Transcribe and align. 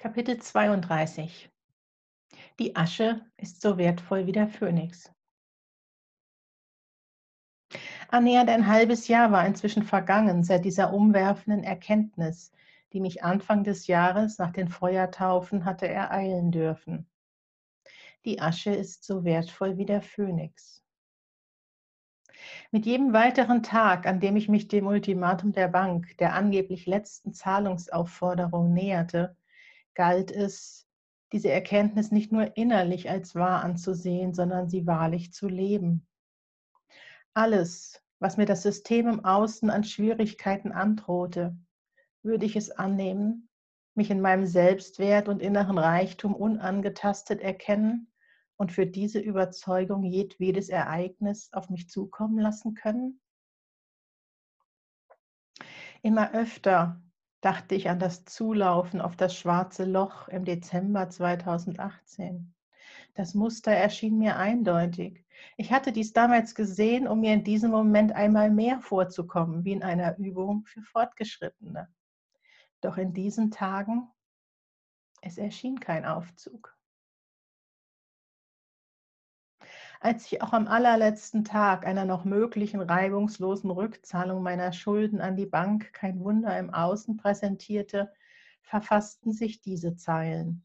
Kapitel 0.00 0.38
32 0.38 1.50
Die 2.60 2.76
Asche 2.76 3.20
ist 3.36 3.60
so 3.60 3.78
wertvoll 3.78 4.26
wie 4.26 4.32
der 4.32 4.46
Phönix. 4.46 5.12
Annähernd 8.06 8.48
ein 8.48 8.68
halbes 8.68 9.08
Jahr 9.08 9.32
war 9.32 9.44
inzwischen 9.44 9.82
vergangen 9.82 10.44
seit 10.44 10.64
dieser 10.64 10.92
umwerfenden 10.94 11.64
Erkenntnis, 11.64 12.52
die 12.92 13.00
mich 13.00 13.24
Anfang 13.24 13.64
des 13.64 13.88
Jahres 13.88 14.38
nach 14.38 14.52
den 14.52 14.68
Feuertaufen 14.68 15.64
hatte 15.64 15.88
ereilen 15.88 16.52
dürfen. 16.52 17.10
Die 18.24 18.40
Asche 18.40 18.70
ist 18.70 19.02
so 19.02 19.24
wertvoll 19.24 19.78
wie 19.78 19.86
der 19.86 20.00
Phönix. 20.00 20.84
Mit 22.70 22.86
jedem 22.86 23.12
weiteren 23.12 23.64
Tag, 23.64 24.06
an 24.06 24.20
dem 24.20 24.36
ich 24.36 24.48
mich 24.48 24.68
dem 24.68 24.86
Ultimatum 24.86 25.50
der 25.50 25.66
Bank, 25.66 26.16
der 26.18 26.34
angeblich 26.34 26.86
letzten 26.86 27.34
Zahlungsaufforderung 27.34 28.72
näherte, 28.72 29.36
galt 29.98 30.30
es, 30.30 30.86
diese 31.32 31.50
Erkenntnis 31.50 32.12
nicht 32.12 32.30
nur 32.30 32.56
innerlich 32.56 33.10
als 33.10 33.34
wahr 33.34 33.64
anzusehen, 33.64 34.32
sondern 34.32 34.68
sie 34.68 34.86
wahrlich 34.86 35.32
zu 35.32 35.48
leben. 35.48 36.06
Alles, 37.34 38.00
was 38.20 38.36
mir 38.36 38.46
das 38.46 38.62
System 38.62 39.08
im 39.08 39.24
Außen 39.24 39.70
an 39.70 39.82
Schwierigkeiten 39.82 40.70
androhte, 40.70 41.58
würde 42.22 42.46
ich 42.46 42.54
es 42.54 42.70
annehmen, 42.70 43.48
mich 43.94 44.10
in 44.10 44.20
meinem 44.20 44.46
Selbstwert 44.46 45.28
und 45.28 45.42
inneren 45.42 45.78
Reichtum 45.78 46.32
unangetastet 46.34 47.40
erkennen 47.40 48.12
und 48.56 48.70
für 48.70 48.86
diese 48.86 49.18
Überzeugung 49.18 50.04
jedwedes 50.04 50.68
Ereignis 50.68 51.52
auf 51.52 51.70
mich 51.70 51.90
zukommen 51.90 52.38
lassen 52.38 52.74
können? 52.74 53.20
Immer 56.02 56.32
öfter 56.32 57.02
dachte 57.40 57.74
ich 57.74 57.88
an 57.88 57.98
das 57.98 58.24
Zulaufen 58.24 59.00
auf 59.00 59.16
das 59.16 59.36
schwarze 59.36 59.84
Loch 59.84 60.28
im 60.28 60.44
Dezember 60.44 61.08
2018. 61.08 62.54
Das 63.14 63.34
Muster 63.34 63.72
erschien 63.72 64.18
mir 64.18 64.36
eindeutig. 64.36 65.24
Ich 65.56 65.72
hatte 65.72 65.92
dies 65.92 66.12
damals 66.12 66.54
gesehen, 66.54 67.06
um 67.06 67.20
mir 67.20 67.34
in 67.34 67.44
diesem 67.44 67.70
Moment 67.70 68.12
einmal 68.12 68.50
mehr 68.50 68.80
vorzukommen, 68.80 69.64
wie 69.64 69.72
in 69.72 69.82
einer 69.82 70.16
Übung 70.18 70.64
für 70.66 70.82
Fortgeschrittene. 70.82 71.88
Doch 72.80 72.96
in 72.96 73.12
diesen 73.12 73.50
Tagen, 73.50 74.08
es 75.20 75.36
erschien 75.36 75.80
kein 75.80 76.04
Aufzug. 76.04 76.77
Als 80.00 80.26
ich 80.26 80.42
auch 80.42 80.52
am 80.52 80.68
allerletzten 80.68 81.44
Tag 81.44 81.86
einer 81.86 82.04
noch 82.04 82.24
möglichen 82.24 82.80
reibungslosen 82.80 83.70
Rückzahlung 83.70 84.42
meiner 84.42 84.72
Schulden 84.72 85.20
an 85.20 85.36
die 85.36 85.46
Bank 85.46 85.92
kein 85.92 86.20
Wunder 86.20 86.58
im 86.58 86.72
Außen 86.72 87.16
präsentierte, 87.16 88.12
verfassten 88.62 89.32
sich 89.32 89.60
diese 89.60 89.96
Zeilen. 89.96 90.64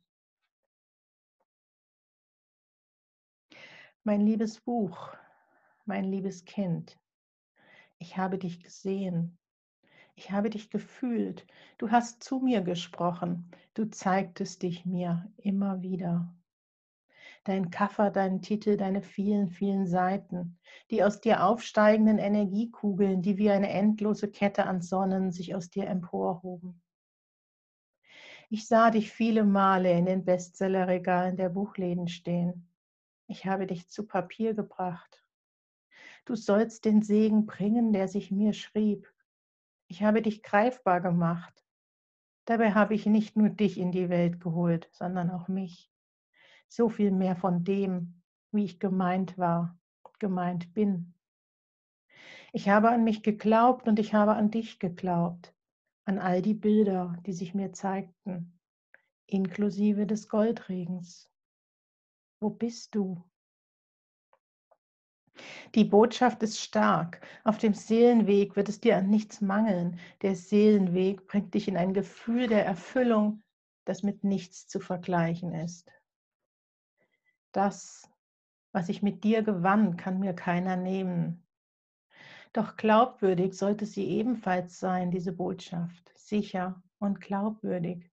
Mein 4.04 4.22
liebes 4.22 4.60
Buch, 4.60 5.16
mein 5.86 6.04
liebes 6.04 6.46
Kind, 6.46 7.00
ich 7.98 8.18
habe 8.18 8.38
dich 8.38 8.62
gesehen, 8.62 9.38
ich 10.16 10.32
habe 10.32 10.50
dich 10.50 10.70
gefühlt, 10.70 11.48
du 11.78 11.90
hast 11.90 12.22
zu 12.22 12.40
mir 12.40 12.62
gesprochen, 12.62 13.50
du 13.74 13.90
zeigtest 13.90 14.62
dich 14.62 14.86
mir 14.86 15.32
immer 15.38 15.82
wieder 15.82 16.36
dein 17.44 17.70
Kaffer, 17.70 18.10
deinen 18.10 18.42
Titel, 18.42 18.78
deine 18.78 19.02
vielen, 19.02 19.50
vielen 19.50 19.86
Seiten, 19.86 20.58
die 20.90 21.04
aus 21.04 21.20
dir 21.20 21.44
aufsteigenden 21.44 22.18
Energiekugeln, 22.18 23.22
die 23.22 23.38
wie 23.38 23.50
eine 23.50 23.70
endlose 23.70 24.30
Kette 24.32 24.66
an 24.66 24.82
Sonnen 24.82 25.32
sich 25.32 25.54
aus 25.56 25.70
dir 25.70 25.88
emporhoben. 25.88 26.82
Ich 28.50 28.68
sah 28.68 28.92
dich 28.92 29.12
viele 29.12 29.44
Male 29.44 29.92
in 29.92 30.06
den 30.06 30.24
Bestsellerregalen 30.26 31.36
der 31.36 31.50
Buchläden 31.50 32.08
stehen. 32.08 32.70
Ich 33.28 33.46
habe 33.46 33.68
dich 33.68 33.90
zu 33.90 34.06
Papier 34.06 34.54
gebracht. 34.54 35.24
Du 36.26 36.36
sollst 36.36 36.86
den 36.86 37.02
Segen 37.02 37.46
bringen, 37.46 37.92
der 37.92 38.08
sich 38.08 38.32
mir 38.32 38.54
schrieb. 38.54 39.12
Ich 39.88 40.04
habe 40.04 40.22
dich 40.22 40.44
greifbar 40.44 41.02
gemacht. 41.02 41.64
Dabei 42.46 42.74
habe 42.74 42.94
ich 42.94 43.06
nicht 43.06 43.36
nur 43.36 43.50
dich 43.50 43.78
in 43.78 43.92
die 43.92 44.10
Welt 44.10 44.40
geholt, 44.40 44.90
sondern 44.92 45.32
auch 45.32 45.48
mich 45.48 45.93
so 46.76 46.90
viel 46.90 47.12
mehr 47.12 47.36
von 47.36 47.64
dem, 47.64 48.20
wie 48.52 48.66
ich 48.66 48.80
gemeint 48.80 49.38
war, 49.38 49.78
gemeint 50.18 50.74
bin. 50.74 51.14
Ich 52.52 52.68
habe 52.68 52.90
an 52.90 53.04
mich 53.04 53.22
geglaubt 53.22 53.88
und 53.88 54.00
ich 54.00 54.16
habe 54.16 54.34
an 54.34 54.50
dich 54.50 54.80
geglaubt, 54.80 55.54
an 56.06 56.18
all 56.18 56.42
die 56.42 56.56
Bilder, 56.56 57.16
die 57.28 57.34
sich 57.34 57.54
mir 57.54 57.74
zeigten, 57.74 58.60
inklusive 59.28 60.08
des 60.08 60.30
Goldregens. 60.30 61.30
Wo 62.40 62.50
bist 62.50 62.96
du? 62.96 63.24
Die 65.76 65.86
Botschaft 65.86 66.42
ist 66.42 66.60
stark. 66.60 67.22
Auf 67.44 67.60
dem 67.60 67.76
Seelenweg 67.76 68.56
wird 68.56 68.70
es 68.70 68.80
dir 68.80 68.98
an 68.98 69.10
nichts 69.10 69.42
mangeln. 69.42 70.00
Der 70.24 70.36
Seelenweg 70.36 71.28
bringt 71.28 71.54
dich 71.54 71.68
in 71.68 71.78
ein 71.78 71.94
Gefühl 71.94 72.48
der 72.48 72.66
Erfüllung, 72.66 73.44
das 73.86 74.02
mit 74.02 74.24
nichts 74.24 74.68
zu 74.68 74.80
vergleichen 74.80 75.54
ist. 75.54 75.92
Das, 77.54 78.10
was 78.72 78.90
ich 78.90 79.04
mit 79.04 79.24
dir 79.24 79.44
gewann, 79.44 79.96
kann 79.96 80.20
mir 80.20 80.34
keiner 80.34 80.76
nehmen. 80.76 81.46
Doch 82.52 82.78
glaubwürdig 82.78 83.54
sollte 83.54 83.86
sie 83.86 84.08
ebenfalls 84.08 84.80
sein, 84.80 85.12
diese 85.12 85.32
Botschaft, 85.32 86.12
sicher 86.16 86.82
und 87.00 87.22
glaubwürdig, 87.22 88.12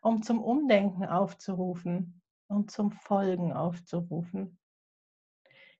um 0.00 0.22
zum 0.22 0.40
Umdenken 0.40 1.04
aufzurufen 1.04 2.22
und 2.46 2.70
zum 2.70 2.92
Folgen 2.92 3.52
aufzurufen. 3.52 4.58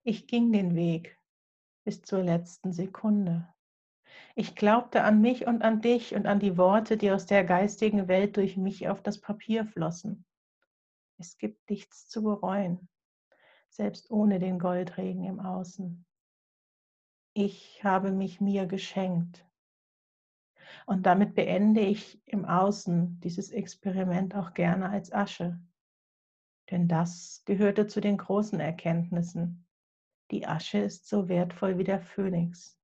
Ich 0.02 0.26
ging 0.26 0.52
den 0.52 0.74
Weg 0.74 1.16
bis 1.84 2.02
zur 2.02 2.24
letzten 2.24 2.72
Sekunde. 2.72 3.46
Ich 4.34 4.56
glaubte 4.56 5.04
an 5.04 5.20
mich 5.20 5.46
und 5.46 5.62
an 5.62 5.80
dich 5.80 6.16
und 6.16 6.26
an 6.26 6.40
die 6.40 6.56
Worte, 6.56 6.96
die 6.96 7.12
aus 7.12 7.26
der 7.26 7.44
geistigen 7.44 8.08
Welt 8.08 8.36
durch 8.36 8.56
mich 8.56 8.88
auf 8.88 9.02
das 9.02 9.20
Papier 9.20 9.66
flossen. 9.66 10.24
Es 11.22 11.38
gibt 11.38 11.70
nichts 11.70 12.08
zu 12.08 12.24
bereuen, 12.24 12.88
selbst 13.68 14.10
ohne 14.10 14.40
den 14.40 14.58
Goldregen 14.58 15.22
im 15.22 15.38
Außen. 15.38 16.04
Ich 17.32 17.84
habe 17.84 18.10
mich 18.10 18.40
mir 18.40 18.66
geschenkt. 18.66 19.46
Und 20.84 21.06
damit 21.06 21.36
beende 21.36 21.80
ich 21.80 22.20
im 22.26 22.44
Außen 22.44 23.20
dieses 23.20 23.52
Experiment 23.52 24.34
auch 24.34 24.52
gerne 24.52 24.90
als 24.90 25.12
Asche. 25.12 25.60
Denn 26.72 26.88
das 26.88 27.44
gehörte 27.44 27.86
zu 27.86 28.00
den 28.00 28.16
großen 28.16 28.58
Erkenntnissen. 28.58 29.64
Die 30.32 30.44
Asche 30.44 30.78
ist 30.78 31.06
so 31.06 31.28
wertvoll 31.28 31.78
wie 31.78 31.84
der 31.84 32.00
Phönix. 32.00 32.80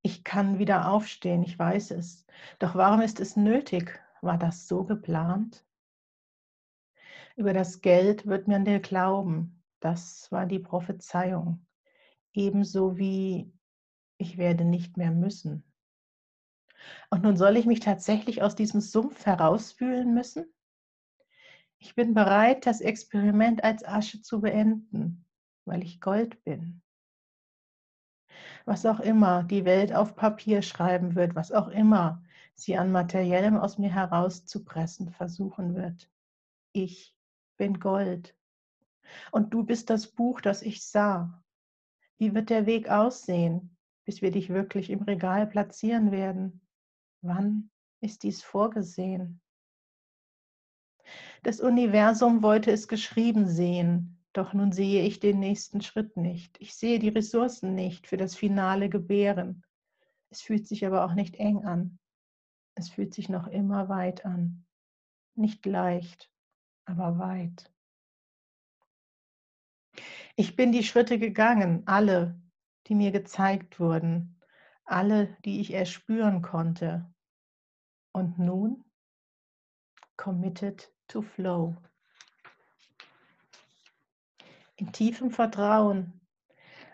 Ich 0.00 0.22
kann 0.22 0.60
wieder 0.60 0.92
aufstehen, 0.92 1.42
ich 1.42 1.58
weiß 1.58 1.90
es. 1.90 2.24
Doch 2.60 2.76
warum 2.76 3.00
ist 3.00 3.18
es 3.18 3.34
nötig? 3.34 4.00
War 4.20 4.38
das 4.38 4.68
so 4.68 4.84
geplant? 4.84 5.66
Über 7.36 7.52
das 7.52 7.80
Geld 7.80 8.26
wird 8.26 8.46
man 8.46 8.64
dir 8.64 8.80
glauben. 8.80 9.62
Das 9.80 10.30
war 10.30 10.46
die 10.46 10.60
Prophezeiung. 10.60 11.66
Ebenso 12.32 12.96
wie 12.96 13.52
ich 14.18 14.38
werde 14.38 14.64
nicht 14.64 14.96
mehr 14.96 15.10
müssen. 15.10 15.64
Und 17.10 17.22
nun 17.22 17.36
soll 17.36 17.56
ich 17.56 17.66
mich 17.66 17.80
tatsächlich 17.80 18.42
aus 18.42 18.54
diesem 18.54 18.80
Sumpf 18.80 19.26
herausfühlen 19.26 20.14
müssen? 20.14 20.46
Ich 21.78 21.94
bin 21.94 22.14
bereit, 22.14 22.66
das 22.66 22.80
Experiment 22.80 23.64
als 23.64 23.84
Asche 23.84 24.22
zu 24.22 24.40
beenden, 24.40 25.26
weil 25.64 25.82
ich 25.82 26.00
Gold 26.00 26.42
bin. 26.44 26.82
Was 28.64 28.86
auch 28.86 29.00
immer 29.00 29.42
die 29.42 29.64
Welt 29.64 29.94
auf 29.94 30.14
Papier 30.14 30.62
schreiben 30.62 31.14
wird, 31.14 31.34
was 31.34 31.52
auch 31.52 31.68
immer 31.68 32.22
sie 32.54 32.76
an 32.76 32.92
Materiellem 32.92 33.58
aus 33.58 33.78
mir 33.78 33.92
herauszupressen 33.92 35.10
versuchen 35.10 35.74
wird. 35.74 36.08
Ich 36.72 37.14
bin 37.56 37.80
Gold. 37.80 38.36
Und 39.30 39.52
du 39.52 39.64
bist 39.64 39.90
das 39.90 40.08
Buch, 40.08 40.40
das 40.40 40.62
ich 40.62 40.84
sah. 40.84 41.42
Wie 42.18 42.34
wird 42.34 42.50
der 42.50 42.66
Weg 42.66 42.88
aussehen, 42.88 43.76
bis 44.04 44.22
wir 44.22 44.30
dich 44.30 44.50
wirklich 44.50 44.90
im 44.90 45.02
Regal 45.02 45.46
platzieren 45.46 46.10
werden? 46.10 46.60
Wann 47.22 47.70
ist 48.00 48.22
dies 48.22 48.42
vorgesehen? 48.42 49.40
Das 51.42 51.60
Universum 51.60 52.42
wollte 52.42 52.70
es 52.70 52.88
geschrieben 52.88 53.46
sehen, 53.46 54.18
doch 54.32 54.52
nun 54.52 54.72
sehe 54.72 55.04
ich 55.04 55.20
den 55.20 55.38
nächsten 55.38 55.80
Schritt 55.80 56.16
nicht. 56.16 56.56
Ich 56.60 56.74
sehe 56.74 56.98
die 56.98 57.08
Ressourcen 57.08 57.74
nicht 57.74 58.06
für 58.06 58.16
das 58.16 58.34
finale 58.34 58.88
Gebären. 58.88 59.64
Es 60.30 60.40
fühlt 60.40 60.66
sich 60.66 60.84
aber 60.86 61.04
auch 61.04 61.14
nicht 61.14 61.36
eng 61.36 61.64
an. 61.64 61.98
Es 62.74 62.88
fühlt 62.88 63.14
sich 63.14 63.28
noch 63.28 63.46
immer 63.46 63.88
weit 63.88 64.24
an. 64.24 64.66
Nicht 65.36 65.64
leicht, 65.66 66.30
aber 66.84 67.18
weit. 67.18 67.70
Ich 70.36 70.56
bin 70.56 70.72
die 70.72 70.84
Schritte 70.84 71.18
gegangen, 71.18 71.82
alle, 71.86 72.40
die 72.86 72.94
mir 72.94 73.12
gezeigt 73.12 73.78
wurden, 73.78 74.40
alle, 74.84 75.36
die 75.44 75.60
ich 75.60 75.72
erspüren 75.72 76.42
konnte. 76.42 77.12
Und 78.12 78.38
nun? 78.38 78.84
committed 80.16 80.92
to 81.08 81.22
flow. 81.22 81.76
In 84.76 84.92
tiefem 84.92 85.30
Vertrauen, 85.30 86.20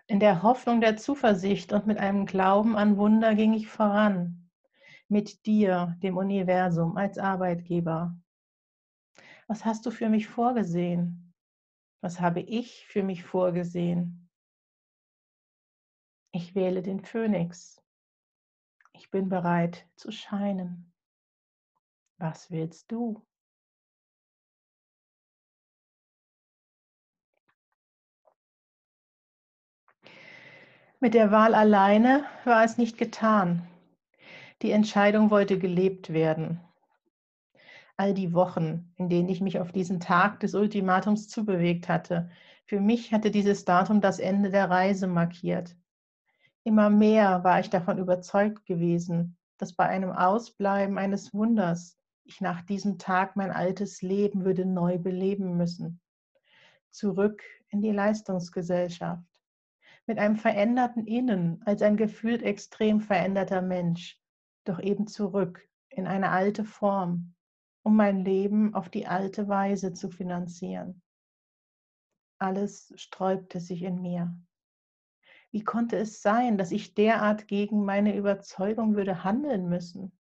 in 0.07 0.21
der 0.21 0.43
Hoffnung 0.43 0.81
der 0.81 0.97
Zuversicht 0.97 1.73
und 1.73 1.87
mit 1.87 1.99
einem 1.99 2.27
Glauben 2.27 2.77
an 2.77 2.97
Wunder 2.97 3.35
ging 3.35 3.55
ich 3.55 3.69
voran, 3.69 4.51
mit 5.09 5.47
dir, 5.47 5.97
dem 6.03 6.17
Universum, 6.17 6.97
als 6.97 7.19
Arbeitgeber. 7.19 8.17
Was 9.51 9.65
hast 9.65 9.85
du 9.85 9.91
für 9.91 10.09
mich 10.09 10.29
vorgesehen? 10.29 11.35
Was 12.01 12.21
habe 12.21 12.39
ich 12.39 12.87
für 12.87 13.03
mich 13.03 13.25
vorgesehen? 13.25 14.31
Ich 16.31 16.55
wähle 16.55 16.83
den 16.83 17.01
Phönix. 17.01 17.83
Ich 18.93 19.11
bin 19.11 19.29
bereit 19.29 19.89
zu 19.97 20.13
scheinen. 20.13 20.93
Was 22.19 22.53
willst 22.53 22.93
du? 22.93 23.27
Mit 31.01 31.15
der 31.15 31.33
Wahl 31.33 31.57
alleine 31.57 32.25
war 32.45 32.63
es 32.63 32.79
nicht 32.79 32.99
getan. 32.99 33.69
Die 34.63 34.71
Entscheidung 34.71 35.33
wollte 35.33 35.59
gelebt 35.59 36.13
werden. 36.13 36.65
All 38.01 38.15
die 38.15 38.33
Wochen, 38.33 38.95
in 38.97 39.11
denen 39.11 39.29
ich 39.29 39.43
mich 39.43 39.61
auf 39.61 39.73
diesen 39.73 40.01
Tag 40.01 40.41
des 40.41 40.55
Ultimatums 40.55 41.29
zubewegt 41.29 41.87
hatte, 41.87 42.31
für 42.65 42.81
mich 42.81 43.13
hatte 43.13 43.31
dieses 43.31 43.67
Datum 43.67 44.01
das 44.01 44.19
Ende 44.19 44.51
der 44.51 44.71
Reise 44.71 45.07
markiert. 45.07 45.77
Immer 46.65 46.89
mehr 46.89 47.45
war 47.45 47.61
ich 47.61 47.69
davon 47.69 47.99
überzeugt 47.99 48.65
gewesen, 48.65 49.37
dass 49.59 49.75
bei 49.75 49.85
einem 49.85 50.13
Ausbleiben 50.13 50.97
eines 50.97 51.35
Wunders 51.35 51.99
ich 52.25 52.41
nach 52.41 52.63
diesem 52.63 52.97
Tag 52.97 53.37
mein 53.37 53.51
altes 53.51 54.01
Leben 54.01 54.47
würde 54.47 54.65
neu 54.65 54.97
beleben 54.97 55.59
müssen. 55.59 56.01
Zurück 56.89 57.43
in 57.69 57.83
die 57.83 57.93
Leistungsgesellschaft. 57.93 59.29
Mit 60.07 60.19
einem 60.19 60.37
veränderten 60.37 61.05
Innen 61.05 61.61
als 61.67 61.83
ein 61.83 61.99
gefühlt 61.99 62.43
extrem 62.43 63.03
veränderter 63.03 63.61
Mensch, 63.61 64.19
doch 64.65 64.81
eben 64.81 65.07
zurück 65.07 65.69
in 65.91 66.07
eine 66.07 66.31
alte 66.31 66.65
Form, 66.65 67.35
um 67.83 67.97
mein 67.97 68.25
Leben 68.25 68.75
auf 68.75 68.89
die 68.89 69.07
alte 69.07 69.49
Weise 69.49 69.93
zu 69.93 70.11
finanzieren. 70.11 71.03
Alles 72.39 72.93
sträubte 72.97 73.61
sich 73.61 73.83
in 73.83 74.01
mir. 74.01 74.35
Wie 75.51 75.65
konnte 75.65 75.97
es 75.97 76.23
sein, 76.23 76.59
dass 76.59 76.71
ich 76.71 76.95
derart 76.95 77.49
gegen 77.49 77.85
meine 77.85 78.17
Überzeugung 78.17 78.95
würde 78.95 79.25
handeln 79.25 79.69
müssen? 79.69 80.13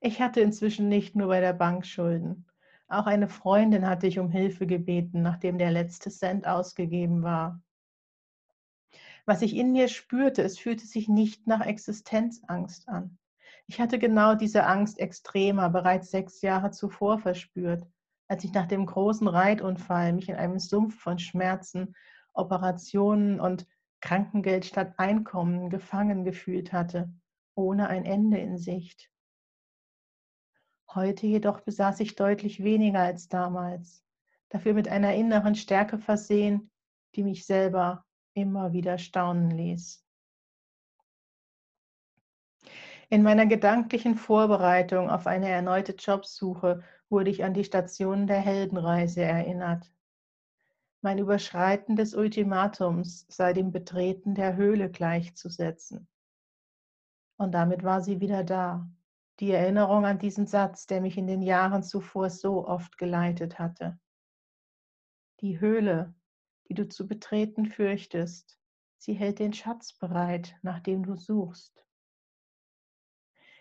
Ich 0.00 0.20
hatte 0.20 0.40
inzwischen 0.40 0.88
nicht 0.88 1.14
nur 1.14 1.28
bei 1.28 1.40
der 1.40 1.52
Bank 1.52 1.86
Schulden. 1.86 2.46
Auch 2.88 3.06
eine 3.06 3.28
Freundin 3.28 3.86
hatte 3.86 4.06
ich 4.06 4.18
um 4.18 4.30
Hilfe 4.30 4.66
gebeten, 4.66 5.22
nachdem 5.22 5.58
der 5.58 5.72
letzte 5.72 6.10
Cent 6.10 6.46
ausgegeben 6.46 7.22
war. 7.22 7.60
Was 9.24 9.42
ich 9.42 9.56
in 9.56 9.72
mir 9.72 9.88
spürte, 9.88 10.42
es 10.42 10.58
fühlte 10.58 10.86
sich 10.86 11.08
nicht 11.08 11.46
nach 11.48 11.60
Existenzangst 11.60 12.88
an. 12.88 13.18
Ich 13.68 13.80
hatte 13.80 13.98
genau 13.98 14.34
diese 14.36 14.64
Angst 14.64 15.00
extremer 15.00 15.68
bereits 15.70 16.10
sechs 16.10 16.40
Jahre 16.40 16.70
zuvor 16.70 17.18
verspürt, 17.18 17.84
als 18.28 18.44
ich 18.44 18.52
nach 18.52 18.66
dem 18.66 18.86
großen 18.86 19.26
Reitunfall 19.26 20.12
mich 20.12 20.28
in 20.28 20.36
einem 20.36 20.58
Sumpf 20.58 21.00
von 21.00 21.18
Schmerzen, 21.18 21.94
Operationen 22.32 23.40
und 23.40 23.66
Krankengeld 24.00 24.66
statt 24.66 24.94
Einkommen 24.98 25.68
gefangen 25.68 26.24
gefühlt 26.24 26.72
hatte, 26.72 27.12
ohne 27.56 27.88
ein 27.88 28.04
Ende 28.04 28.38
in 28.38 28.56
Sicht. 28.56 29.10
Heute 30.94 31.26
jedoch 31.26 31.60
besaß 31.62 31.98
ich 32.00 32.14
deutlich 32.14 32.62
weniger 32.62 33.00
als 33.00 33.28
damals, 33.28 34.04
dafür 34.48 34.74
mit 34.74 34.88
einer 34.88 35.14
inneren 35.14 35.56
Stärke 35.56 35.98
versehen, 35.98 36.70
die 37.16 37.24
mich 37.24 37.46
selber 37.46 38.04
immer 38.34 38.72
wieder 38.72 38.98
staunen 38.98 39.50
ließ. 39.50 40.05
In 43.08 43.22
meiner 43.22 43.46
gedanklichen 43.46 44.16
Vorbereitung 44.16 45.08
auf 45.10 45.28
eine 45.28 45.48
erneute 45.48 45.92
Jobsuche 45.92 46.82
wurde 47.08 47.30
ich 47.30 47.44
an 47.44 47.54
die 47.54 47.62
Station 47.62 48.26
der 48.26 48.40
Heldenreise 48.40 49.22
erinnert. 49.22 49.92
Mein 51.02 51.18
Überschreiten 51.18 51.94
des 51.94 52.16
Ultimatums 52.16 53.24
sei 53.28 53.52
dem 53.52 53.70
Betreten 53.70 54.34
der 54.34 54.56
Höhle 54.56 54.90
gleichzusetzen. 54.90 56.08
Und 57.36 57.52
damit 57.52 57.84
war 57.84 58.00
sie 58.00 58.20
wieder 58.20 58.42
da, 58.42 58.90
die 59.38 59.52
Erinnerung 59.52 60.04
an 60.04 60.18
diesen 60.18 60.48
Satz, 60.48 60.88
der 60.88 61.00
mich 61.00 61.16
in 61.16 61.28
den 61.28 61.42
Jahren 61.42 61.84
zuvor 61.84 62.28
so 62.28 62.66
oft 62.66 62.98
geleitet 62.98 63.60
hatte. 63.60 64.00
Die 65.42 65.60
Höhle, 65.60 66.12
die 66.68 66.74
du 66.74 66.88
zu 66.88 67.06
betreten 67.06 67.66
fürchtest, 67.66 68.58
sie 68.98 69.12
hält 69.12 69.38
den 69.38 69.52
Schatz 69.52 69.92
bereit, 69.92 70.56
nach 70.62 70.80
dem 70.80 71.04
du 71.06 71.14
suchst. 71.14 71.85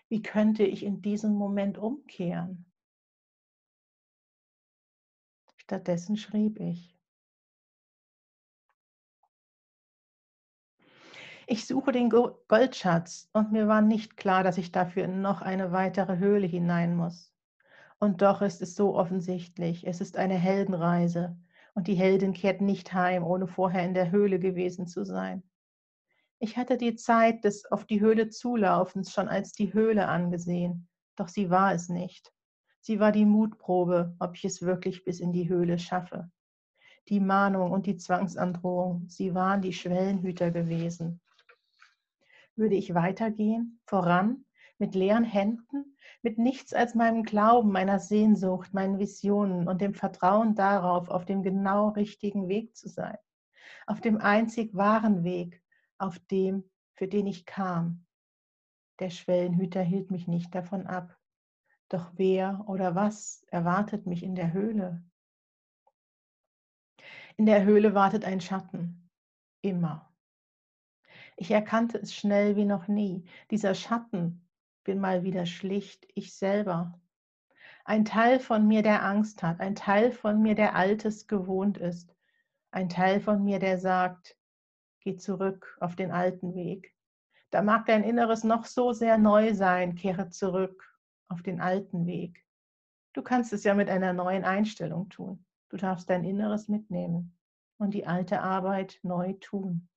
Wie 0.10 0.22
könnte 0.22 0.64
ich 0.64 0.84
in 0.84 1.02
diesem 1.02 1.34
Moment 1.34 1.78
umkehren? 1.78 2.66
Stattdessen 5.58 6.16
schrieb 6.16 6.60
ich, 6.60 6.96
Ich 11.48 11.68
suche 11.68 11.92
den 11.92 12.10
Goldschatz 12.10 13.30
und 13.32 13.52
mir 13.52 13.68
war 13.68 13.82
nicht 13.82 14.18
klar, 14.18 14.44
dass 14.44 14.58
ich 14.58 14.72
dafür 14.72 15.06
in 15.06 15.22
noch 15.22 15.42
eine 15.44 15.72
weitere 15.72 16.18
Höhle 16.18 16.48
hinein 16.48 16.96
muss. 16.96 17.32
Und 18.00 18.24
doch 18.24 18.42
ist 18.42 18.64
es 18.64 18.76
so 18.76 18.96
offensichtlich, 18.96 19.86
es 19.86 20.02
ist 20.02 20.18
eine 20.18 20.36
Heldenreise 20.36 21.38
und 21.76 21.88
die 21.88 21.94
Heldin 21.94 22.34
kehrt 22.34 22.62
nicht 22.62 22.94
heim, 22.94 23.24
ohne 23.24 23.48
vorher 23.48 23.86
in 23.86 23.94
der 23.94 24.10
Höhle 24.10 24.40
gewesen 24.40 24.88
zu 24.88 25.04
sein. 25.04 25.44
Ich 26.40 26.58
hatte 26.58 26.78
die 26.78 26.96
Zeit 26.96 27.44
des 27.44 27.66
auf 27.72 27.86
die 27.86 28.02
Höhle 28.02 28.30
zulaufens 28.30 29.14
schon 29.14 29.28
als 29.28 29.54
die 29.54 29.74
Höhle 29.74 30.08
angesehen, 30.08 30.88
doch 31.16 31.28
sie 31.28 31.50
war 31.50 31.74
es 31.74 31.90
nicht. 31.90 32.32
Sie 32.82 33.00
war 33.00 33.12
die 33.12 33.26
Mutprobe, 33.26 34.16
ob 34.20 34.36
ich 34.36 34.46
es 34.46 34.62
wirklich 34.62 35.06
bis 35.06 35.20
in 35.20 35.32
die 35.32 35.50
Höhle 35.50 35.80
schaffe. 35.80 36.30
Die 37.10 37.20
Mahnung 37.20 37.72
und 37.72 37.86
die 37.86 37.98
Zwangsandrohung, 37.98 39.08
sie 39.08 39.34
waren 39.34 39.62
die 39.62 39.74
Schwellenhüter 39.74 40.52
gewesen 40.52 41.22
würde 42.56 42.76
ich 42.76 42.94
weitergehen, 42.94 43.80
voran, 43.86 44.46
mit 44.78 44.96
leeren 44.96 45.24
Händen, 45.24 45.98
mit 46.22 46.38
nichts 46.38 46.74
als 46.74 46.96
meinem 46.96 47.24
Glauben, 47.24 47.72
meiner 47.72 48.00
Sehnsucht, 48.00 48.74
meinen 48.74 49.00
Visionen 49.00 49.68
und 49.68 49.82
dem 49.82 49.94
Vertrauen 49.94 50.56
darauf, 50.56 51.10
auf 51.10 51.26
dem 51.26 51.44
genau 51.44 51.90
richtigen 51.90 52.48
Weg 52.48 52.76
zu 52.76 52.90
sein, 52.90 53.18
auf 53.88 54.02
dem 54.02 54.18
einzig 54.18 54.76
wahren 54.76 55.24
Weg, 55.24 55.62
auf 55.98 56.20
dem, 56.20 56.70
für 56.94 57.08
den 57.08 57.28
ich 57.28 57.46
kam. 57.46 58.06
Der 59.00 59.10
Schwellenhüter 59.10 59.82
hielt 59.82 60.12
mich 60.12 60.28
nicht 60.28 60.54
davon 60.56 60.88
ab. 60.88 61.18
Doch 61.90 62.12
wer 62.16 62.64
oder 62.68 62.96
was 62.96 63.44
erwartet 63.48 64.06
mich 64.06 64.24
in 64.24 64.36
der 64.36 64.54
Höhle? 64.54 65.04
In 67.38 67.46
der 67.46 67.66
Höhle 67.66 67.94
wartet 67.94 68.24
ein 68.24 68.40
Schatten, 68.40 69.10
immer. 69.62 70.14
Ich 71.36 71.52
erkannte 71.52 71.98
es 71.98 72.16
schnell 72.16 72.56
wie 72.56 72.66
noch 72.66 72.88
nie. 72.88 73.26
Dieser 73.52 73.76
Schatten 73.76 74.48
bin 74.86 75.00
mal 75.00 75.24
wieder 75.24 75.46
schlicht 75.46 76.08
ich 76.16 76.34
selber. 76.34 77.00
Ein 77.84 78.06
Teil 78.06 78.40
von 78.40 78.68
mir, 78.68 78.82
der 78.84 79.04
Angst 79.04 79.44
hat, 79.44 79.60
ein 79.60 79.76
Teil 79.76 80.12
von 80.12 80.42
mir, 80.42 80.56
der 80.56 80.76
Altes 80.76 81.28
gewohnt 81.28 81.78
ist, 81.78 82.16
ein 82.72 82.90
Teil 82.90 83.20
von 83.20 83.44
mir, 83.44 83.60
der 83.60 83.78
sagt, 83.78 84.38
geh 85.06 85.16
zurück 85.18 85.78
auf 85.80 85.96
den 85.96 86.12
alten 86.12 86.56
Weg. 86.56 86.94
Da 87.52 87.62
mag 87.62 87.86
dein 87.86 88.04
Inneres 88.04 88.44
noch 88.44 88.66
so 88.66 88.92
sehr 88.92 89.18
neu 89.18 89.54
sein, 89.54 89.96
kehre 89.96 90.30
zurück 90.30 90.84
auf 91.30 91.44
den 91.44 91.62
alten 91.62 92.08
Weg. 92.08 92.44
Du 93.14 93.22
kannst 93.22 93.54
es 93.54 93.64
ja 93.64 93.76
mit 93.76 93.88
einer 93.88 94.14
neuen 94.14 94.44
Einstellung 94.44 95.08
tun. 95.10 95.46
Du 95.70 95.78
darfst 95.78 96.10
dein 96.10 96.24
Inneres 96.24 96.68
mitnehmen 96.68 97.38
und 97.78 97.94
die 97.94 98.08
alte 98.08 98.42
Arbeit 98.42 99.00
neu 99.04 99.34
tun. 99.34 99.88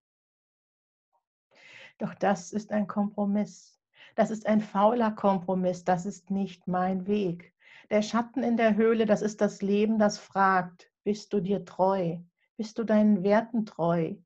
Doch 1.97 2.15
das 2.15 2.53
ist 2.53 2.71
ein 2.71 2.87
Kompromiss. 2.87 3.81
Das 4.15 4.31
ist 4.31 4.47
ein 4.47 4.61
fauler 4.61 5.11
Kompromiss. 5.11 5.85
Das 5.85 6.05
ist 6.05 6.31
nicht 6.31 6.69
mein 6.69 7.07
Weg. 7.07 7.55
Der 7.91 8.03
Schatten 8.03 8.43
in 8.43 8.59
der 8.59 8.77
Höhle, 8.77 9.07
das 9.07 9.23
ist 9.23 9.41
das 9.41 9.63
Leben, 9.63 9.99
das 9.99 10.19
fragt, 10.19 10.93
bist 11.03 11.33
du 11.33 11.41
dir 11.41 11.65
treu? 11.65 12.19
Bist 12.57 12.79
du 12.79 12.85
deinen 12.85 13.23
Werten 13.23 13.65
treu? 13.65 14.17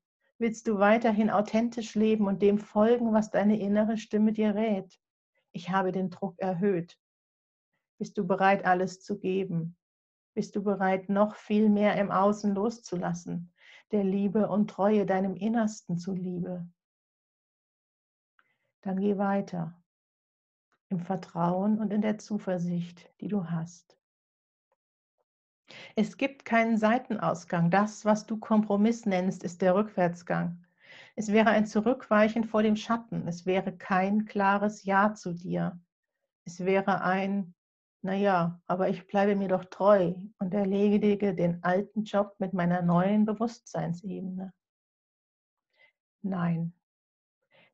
Willst 0.43 0.67
du 0.67 0.77
weiterhin 0.77 1.29
authentisch 1.29 1.95
leben 1.95 2.27
und 2.27 2.41
dem 2.41 2.57
folgen, 2.57 3.13
was 3.13 3.31
deine 3.31 3.57
innere 3.57 3.95
Stimme 3.95 4.33
dir 4.33 4.53
rät? 4.53 4.99
Ich 5.53 5.69
habe 5.69 5.93
den 5.93 6.09
Druck 6.09 6.37
erhöht. 6.37 6.99
Bist 7.97 8.17
du 8.17 8.27
bereit, 8.27 8.65
alles 8.65 9.01
zu 9.01 9.17
geben? 9.17 9.77
Bist 10.33 10.57
du 10.57 10.61
bereit, 10.61 11.07
noch 11.07 11.35
viel 11.35 11.69
mehr 11.69 11.95
im 11.95 12.11
Außen 12.11 12.53
loszulassen, 12.53 13.53
der 13.93 14.03
Liebe 14.03 14.49
und 14.49 14.69
Treue 14.69 15.05
deinem 15.05 15.37
Innersten 15.37 15.97
zuliebe? 15.97 16.67
dann 18.81 18.99
geh 18.99 19.17
weiter 19.17 19.81
im 20.89 20.99
Vertrauen 20.99 21.79
und 21.79 21.93
in 21.93 22.01
der 22.01 22.17
Zuversicht, 22.17 23.09
die 23.21 23.29
du 23.29 23.49
hast. 23.49 23.97
Es 25.95 26.17
gibt 26.17 26.45
keinen 26.45 26.77
Seitenausgang. 26.77 27.69
Das, 27.69 28.05
was 28.05 28.25
du 28.25 28.37
Kompromiss 28.37 29.05
nennst, 29.05 29.43
ist 29.43 29.61
der 29.61 29.75
Rückwärtsgang. 29.75 30.63
Es 31.15 31.31
wäre 31.31 31.49
ein 31.49 31.65
Zurückweichen 31.65 32.43
vor 32.43 32.63
dem 32.63 32.75
Schatten. 32.75 33.27
Es 33.27 33.45
wäre 33.45 33.75
kein 33.75 34.25
klares 34.25 34.83
Ja 34.83 35.13
zu 35.13 35.33
dir. 35.33 35.79
Es 36.45 36.59
wäre 36.65 37.01
ein, 37.01 37.53
naja, 38.01 38.61
aber 38.67 38.89
ich 38.89 39.07
bleibe 39.07 39.35
mir 39.35 39.47
doch 39.47 39.65
treu 39.65 40.13
und 40.39 40.53
erledige 40.53 41.33
den 41.35 41.63
alten 41.63 42.03
Job 42.03 42.35
mit 42.39 42.53
meiner 42.53 42.81
neuen 42.81 43.25
Bewusstseinsebene. 43.25 44.53
Nein, 46.21 46.73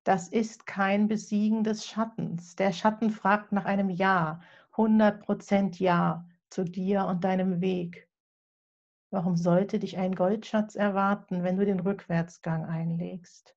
das 0.03 0.27
ist 0.27 0.65
kein 0.65 1.07
Besiegen 1.07 1.63
des 1.63 1.85
Schattens. 1.85 2.55
Der 2.55 2.71
Schatten 2.71 3.11
fragt 3.11 3.51
nach 3.51 3.65
einem 3.65 3.89
Ja, 3.89 4.41
100% 4.75 5.79
Ja 5.79 6.25
zu 6.49 6.63
dir 6.63 7.05
und 7.05 7.23
deinem 7.23 7.61
Weg. 7.61 8.09
Warum 9.11 9.35
sollte 9.35 9.79
dich 9.79 9.97
ein 9.97 10.13
Goldschatz 10.13 10.75
erwarten, 10.75 11.43
wenn 11.43 11.57
du 11.57 11.65
den 11.65 11.79
Rückwärtsgang 11.79 12.65
einlegst? 12.65 13.55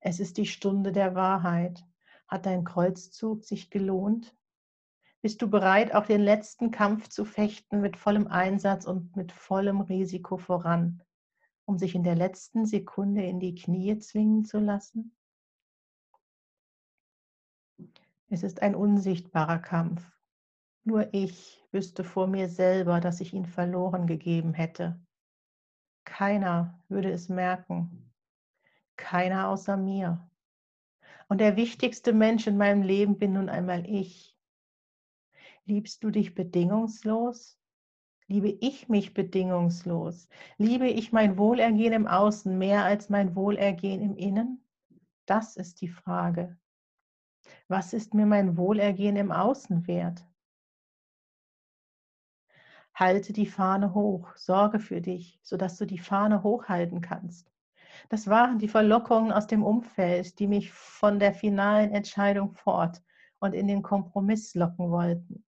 Es 0.00 0.20
ist 0.20 0.36
die 0.36 0.46
Stunde 0.46 0.92
der 0.92 1.14
Wahrheit. 1.14 1.84
Hat 2.26 2.46
dein 2.46 2.64
Kreuzzug 2.64 3.44
sich 3.44 3.70
gelohnt? 3.70 4.36
Bist 5.22 5.42
du 5.42 5.48
bereit, 5.48 5.94
auch 5.94 6.06
den 6.06 6.20
letzten 6.20 6.70
Kampf 6.70 7.08
zu 7.08 7.24
fechten 7.24 7.80
mit 7.80 7.96
vollem 7.96 8.28
Einsatz 8.28 8.84
und 8.84 9.16
mit 9.16 9.32
vollem 9.32 9.80
Risiko 9.80 10.36
voran, 10.36 11.02
um 11.64 11.78
sich 11.78 11.94
in 11.94 12.04
der 12.04 12.14
letzten 12.14 12.66
Sekunde 12.66 13.24
in 13.24 13.40
die 13.40 13.54
Knie 13.54 13.98
zwingen 13.98 14.44
zu 14.44 14.58
lassen? 14.60 15.16
Es 18.28 18.42
ist 18.42 18.62
ein 18.62 18.74
unsichtbarer 18.74 19.58
Kampf. 19.58 20.17
Nur 20.88 21.12
ich 21.12 21.62
wüsste 21.70 22.02
vor 22.02 22.28
mir 22.28 22.48
selber, 22.48 22.98
dass 22.98 23.20
ich 23.20 23.34
ihn 23.34 23.44
verloren 23.44 24.06
gegeben 24.06 24.54
hätte. 24.54 24.98
Keiner 26.06 26.82
würde 26.88 27.10
es 27.10 27.28
merken. 27.28 28.10
Keiner 28.96 29.48
außer 29.50 29.76
mir. 29.76 30.26
Und 31.28 31.42
der 31.42 31.56
wichtigste 31.56 32.14
Mensch 32.14 32.46
in 32.46 32.56
meinem 32.56 32.80
Leben 32.80 33.18
bin 33.18 33.34
nun 33.34 33.50
einmal 33.50 33.86
ich. 33.86 34.34
Liebst 35.66 36.02
du 36.04 36.10
dich 36.10 36.34
bedingungslos? 36.34 37.60
Liebe 38.26 38.48
ich 38.48 38.88
mich 38.88 39.12
bedingungslos? 39.12 40.26
Liebe 40.56 40.88
ich 40.88 41.12
mein 41.12 41.36
Wohlergehen 41.36 41.92
im 41.92 42.06
Außen 42.06 42.56
mehr 42.56 42.84
als 42.84 43.10
mein 43.10 43.36
Wohlergehen 43.36 44.00
im 44.00 44.16
Innen? 44.16 44.64
Das 45.26 45.56
ist 45.56 45.82
die 45.82 45.88
Frage. 45.88 46.58
Was 47.66 47.92
ist 47.92 48.14
mir 48.14 48.24
mein 48.24 48.56
Wohlergehen 48.56 49.16
im 49.16 49.30
Außen 49.30 49.86
wert? 49.86 50.24
Halte 52.98 53.32
die 53.32 53.46
Fahne 53.46 53.94
hoch, 53.94 54.34
sorge 54.34 54.80
für 54.80 55.00
dich, 55.00 55.38
sodass 55.44 55.76
du 55.78 55.84
die 55.84 56.00
Fahne 56.00 56.42
hochhalten 56.42 57.00
kannst. 57.00 57.48
Das 58.08 58.26
waren 58.26 58.58
die 58.58 58.66
Verlockungen 58.66 59.30
aus 59.30 59.46
dem 59.46 59.62
Umfeld, 59.62 60.36
die 60.40 60.48
mich 60.48 60.72
von 60.72 61.20
der 61.20 61.32
finalen 61.32 61.92
Entscheidung 61.92 62.54
fort 62.54 63.00
und 63.38 63.54
in 63.54 63.68
den 63.68 63.82
Kompromiss 63.82 64.56
locken 64.56 64.90
wollten. 64.90 65.44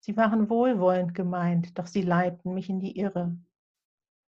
Sie 0.00 0.14
waren 0.18 0.50
wohlwollend 0.50 1.14
gemeint, 1.14 1.78
doch 1.78 1.86
sie 1.86 2.02
leiten 2.02 2.52
mich 2.52 2.68
in 2.68 2.80
die 2.80 2.98
Irre. 2.98 3.34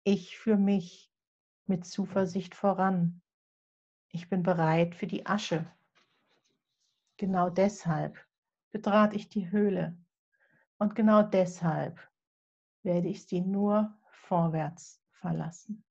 Ich 0.05 0.37
für 0.37 0.59
mich 0.59 1.11
mit 1.67 1.87
Zuversicht 1.87 2.55
voran. 2.55 3.23
Ich 4.11 4.29
bin 4.29 4.43
bereit 4.43 4.95
für 4.95 5.07
die 5.07 5.25
Asche. 5.25 5.65
Genau 7.17 7.49
deshalb 7.49 8.19
betrat 8.71 9.15
ich 9.15 9.31
die 9.31 9.51
Höhle. 9.51 9.97
Und 10.77 10.95
genau 10.95 11.23
deshalb 11.23 12.10
werde 12.83 13.09
ich 13.09 13.27
sie 13.27 13.41
nur 13.41 13.97
vorwärts 14.11 15.01
verlassen. 15.13 15.85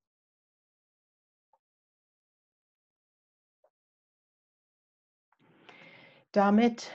Damit 6.32 6.92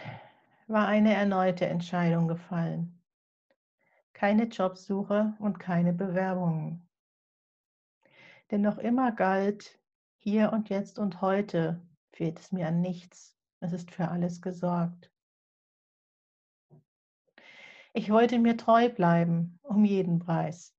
war 0.69 0.87
eine 0.87 1.13
erneute 1.13 1.67
Entscheidung 1.67 2.29
gefallen. 2.29 3.03
Keine 4.13 4.45
Jobsuche 4.45 5.35
und 5.41 5.59
keine 5.59 5.93
Bewerbungen. 5.93 6.89
Denn 8.51 8.61
noch 8.61 8.79
immer 8.79 9.11
galt, 9.11 9.81
hier 10.19 10.53
und 10.53 10.69
jetzt 10.69 10.99
und 10.99 11.21
heute 11.21 11.85
fehlt 12.13 12.39
es 12.39 12.53
mir 12.53 12.69
an 12.69 12.81
nichts. 12.81 13.37
Es 13.61 13.73
ist 13.73 13.91
für 13.91 14.09
alles 14.09 14.41
gesorgt. 14.41 15.11
Ich 17.97 18.11
wollte 18.11 18.41
mir 18.41 18.57
treu 18.57 18.89
bleiben, 18.89 19.61
um 19.63 19.85
jeden 19.85 20.19
Preis. 20.19 20.75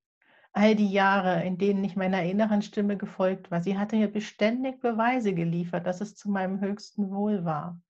All 0.52 0.76
die 0.76 0.92
Jahre, 0.92 1.44
in 1.46 1.58
denen 1.58 1.84
ich 1.86 1.96
meiner 1.96 2.24
inneren 2.24 2.62
Stimme 2.62 2.98
gefolgt 2.98 3.50
war, 3.52 3.62
sie 3.64 3.78
hatte 3.78 3.96
mir 3.96 4.12
beständig 4.12 4.82
Beweise 4.82 5.34
geliefert, 5.34 5.88
dass 5.88 6.02
es 6.02 6.16
zu 6.16 6.30
meinem 6.30 6.60
höchsten 6.60 7.10
Wohl 7.12 7.46
war. 7.46 7.82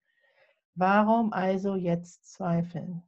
Warum 0.75 1.33
also 1.33 1.75
jetzt 1.75 2.31
zweifeln? 2.33 3.01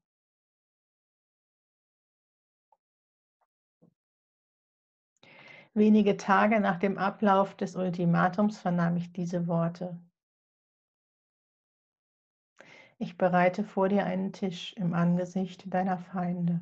Wenige 5.75 6.17
Tage 6.17 6.59
nach 6.59 6.79
dem 6.79 6.97
Ablauf 6.97 7.55
des 7.55 7.75
Ultimatums 7.75 8.57
vernahm 8.57 8.97
ich 8.97 9.13
diese 9.13 9.47
Worte. 9.47 9.99
Ich 12.99 13.15
bereite 13.15 13.63
vor 13.63 13.89
dir 13.89 14.05
einen 14.05 14.33
Tisch 14.33 14.73
im 14.73 14.93
Angesicht 14.93 15.71
deiner 15.71 15.99
Feinde. 15.99 16.61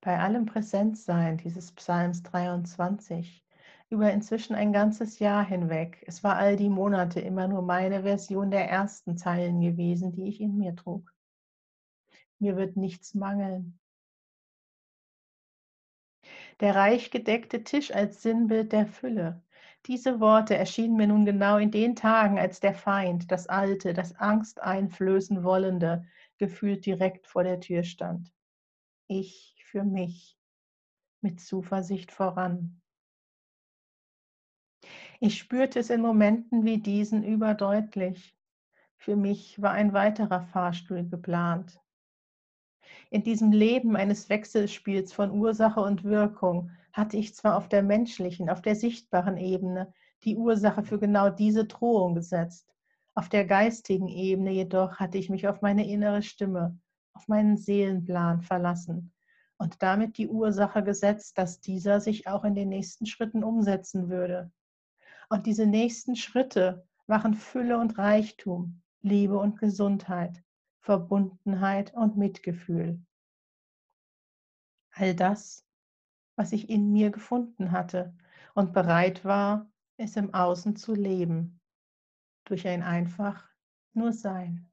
Bei 0.00 0.18
allem 0.18 0.46
Präsentsein 0.46 1.36
dieses 1.36 1.72
Psalms 1.72 2.22
23 2.22 3.44
über 3.90 4.10
inzwischen 4.12 4.54
ein 4.54 4.72
ganzes 4.72 5.18
Jahr 5.18 5.44
hinweg, 5.44 6.02
es 6.06 6.24
war 6.24 6.36
all 6.36 6.56
die 6.56 6.70
Monate 6.70 7.20
immer 7.20 7.48
nur 7.48 7.60
meine 7.60 8.02
Version 8.02 8.50
der 8.50 8.70
ersten 8.70 9.18
Zeilen 9.18 9.60
gewesen, 9.60 10.12
die 10.12 10.28
ich 10.28 10.40
in 10.40 10.56
mir 10.56 10.74
trug. 10.74 11.12
Mir 12.38 12.56
wird 12.56 12.76
nichts 12.76 13.14
mangeln. 13.14 13.78
Der 16.60 16.74
reich 16.74 17.10
gedeckte 17.10 17.62
Tisch 17.62 17.92
als 17.92 18.22
Sinnbild 18.22 18.72
der 18.72 18.86
Fülle, 18.86 19.42
diese 19.86 20.20
Worte 20.20 20.56
erschienen 20.56 20.96
mir 20.96 21.06
nun 21.06 21.24
genau 21.24 21.56
in 21.56 21.70
den 21.70 21.96
Tagen, 21.96 22.38
als 22.38 22.60
der 22.60 22.74
Feind, 22.74 23.30
das 23.30 23.46
alte, 23.46 23.94
das 23.94 24.14
Angst 24.16 24.60
einflößen 24.60 25.42
wollende, 25.42 26.04
gefühlt 26.38 26.84
direkt 26.86 27.26
vor 27.26 27.44
der 27.44 27.60
Tür 27.60 27.82
stand. 27.82 28.32
Ich 29.06 29.62
für 29.70 29.84
mich, 29.84 30.36
mit 31.20 31.40
Zuversicht 31.40 32.12
voran. 32.12 32.80
Ich 35.20 35.38
spürte 35.38 35.78
es 35.78 35.90
in 35.90 36.00
Momenten 36.00 36.64
wie 36.64 36.78
diesen 36.78 37.22
überdeutlich. 37.24 38.34
Für 38.96 39.16
mich 39.16 39.60
war 39.60 39.72
ein 39.72 39.92
weiterer 39.92 40.42
Fahrstuhl 40.42 41.08
geplant. 41.08 41.78
In 43.10 43.22
diesem 43.22 43.52
Leben 43.52 43.96
eines 43.96 44.28
Wechselspiels 44.28 45.12
von 45.12 45.30
Ursache 45.30 45.80
und 45.80 46.04
Wirkung 46.04 46.70
hatte 46.92 47.16
ich 47.16 47.34
zwar 47.34 47.56
auf 47.56 47.68
der 47.68 47.82
menschlichen, 47.82 48.50
auf 48.50 48.62
der 48.62 48.74
sichtbaren 48.74 49.36
Ebene 49.36 49.92
die 50.24 50.36
Ursache 50.36 50.82
für 50.82 50.98
genau 50.98 51.30
diese 51.30 51.64
Drohung 51.64 52.14
gesetzt, 52.14 52.70
auf 53.14 53.28
der 53.28 53.44
geistigen 53.44 54.08
Ebene 54.08 54.52
jedoch 54.52 54.96
hatte 54.98 55.18
ich 55.18 55.30
mich 55.30 55.48
auf 55.48 55.62
meine 55.62 55.86
innere 55.86 56.22
Stimme, 56.22 56.78
auf 57.12 57.28
meinen 57.28 57.56
Seelenplan 57.56 58.40
verlassen 58.42 59.12
und 59.58 59.82
damit 59.82 60.16
die 60.16 60.28
Ursache 60.28 60.82
gesetzt, 60.82 61.36
dass 61.36 61.60
dieser 61.60 62.00
sich 62.00 62.26
auch 62.26 62.44
in 62.44 62.54
den 62.54 62.70
nächsten 62.70 63.04
Schritten 63.04 63.44
umsetzen 63.44 64.08
würde. 64.08 64.50
Und 65.28 65.46
diese 65.46 65.66
nächsten 65.66 66.16
Schritte 66.16 66.86
waren 67.06 67.34
Fülle 67.34 67.78
und 67.78 67.98
Reichtum, 67.98 68.80
Liebe 69.02 69.38
und 69.38 69.58
Gesundheit, 69.58 70.42
Verbundenheit 70.80 71.92
und 71.94 72.16
Mitgefühl. 72.16 73.00
All 74.92 75.14
das, 75.14 75.66
was 76.40 76.52
ich 76.52 76.70
in 76.70 76.90
mir 76.90 77.10
gefunden 77.10 77.70
hatte 77.70 78.14
und 78.54 78.72
bereit 78.72 79.26
war, 79.26 79.70
es 79.98 80.16
im 80.16 80.32
Außen 80.32 80.74
zu 80.74 80.94
leben, 80.94 81.60
durch 82.46 82.66
ein 82.66 82.82
einfach 82.82 83.46
nur 83.92 84.14
Sein. 84.14 84.66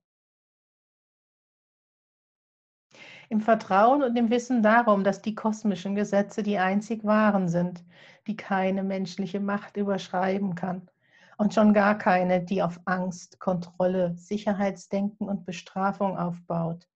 Im 3.28 3.42
Vertrauen 3.42 4.02
und 4.02 4.16
im 4.16 4.30
Wissen 4.30 4.64
darum, 4.64 5.04
dass 5.04 5.22
die 5.22 5.36
kosmischen 5.36 5.94
Gesetze 5.94 6.42
die 6.42 6.58
einzig 6.58 7.04
wahren 7.04 7.50
sind, 7.50 7.84
die 8.28 8.38
keine 8.38 8.82
menschliche 8.82 9.42
Macht 9.42 9.76
überschreiben 9.76 10.56
kann 10.56 10.90
und 11.38 11.54
schon 11.54 11.74
gar 11.74 11.98
keine, 11.98 12.42
die 12.42 12.64
auf 12.64 12.80
Angst, 12.86 13.42
Kontrolle, 13.42 14.16
Sicherheitsdenken 14.16 15.28
und 15.28 15.46
Bestrafung 15.46 16.18
aufbaut. 16.18 16.88